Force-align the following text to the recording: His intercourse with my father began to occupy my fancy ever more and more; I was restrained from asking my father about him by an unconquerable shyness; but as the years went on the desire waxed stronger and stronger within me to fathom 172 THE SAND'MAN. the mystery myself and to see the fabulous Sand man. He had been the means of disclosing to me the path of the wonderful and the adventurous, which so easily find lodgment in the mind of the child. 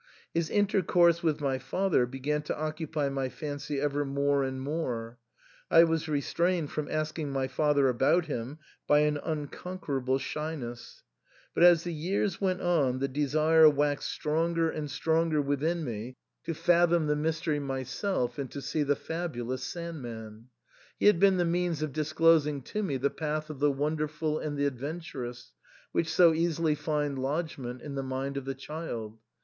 His 0.33 0.49
intercourse 0.49 1.21
with 1.21 1.41
my 1.41 1.59
father 1.59 2.07
began 2.07 2.41
to 2.41 2.57
occupy 2.57 3.07
my 3.09 3.29
fancy 3.29 3.79
ever 3.79 4.03
more 4.03 4.43
and 4.43 4.59
more; 4.59 5.19
I 5.69 5.83
was 5.83 6.09
restrained 6.09 6.71
from 6.71 6.89
asking 6.89 7.29
my 7.29 7.47
father 7.47 7.87
about 7.87 8.25
him 8.25 8.57
by 8.87 9.01
an 9.01 9.17
unconquerable 9.17 10.17
shyness; 10.17 11.03
but 11.53 11.61
as 11.63 11.83
the 11.83 11.93
years 11.93 12.41
went 12.41 12.61
on 12.61 12.97
the 12.97 13.07
desire 13.07 13.69
waxed 13.69 14.09
stronger 14.11 14.71
and 14.71 14.89
stronger 14.89 15.39
within 15.39 15.83
me 15.83 16.15
to 16.45 16.55
fathom 16.55 17.05
172 17.05 17.07
THE 17.07 17.07
SAND'MAN. 17.07 17.07
the 17.07 17.27
mystery 17.27 17.59
myself 17.67 18.39
and 18.39 18.49
to 18.49 18.59
see 18.59 18.81
the 18.81 18.95
fabulous 18.95 19.61
Sand 19.63 20.01
man. 20.01 20.47
He 20.99 21.05
had 21.05 21.19
been 21.19 21.37
the 21.37 21.45
means 21.45 21.83
of 21.83 21.93
disclosing 21.93 22.63
to 22.63 22.81
me 22.81 22.97
the 22.97 23.11
path 23.11 23.51
of 23.51 23.59
the 23.59 23.69
wonderful 23.69 24.39
and 24.39 24.57
the 24.57 24.65
adventurous, 24.65 25.53
which 25.91 26.11
so 26.11 26.33
easily 26.33 26.73
find 26.73 27.19
lodgment 27.21 27.83
in 27.83 27.93
the 27.93 28.01
mind 28.01 28.35
of 28.35 28.45
the 28.45 28.55
child. 28.55 29.19